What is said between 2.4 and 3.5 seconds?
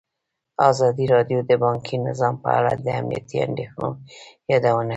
په اړه د امنیتي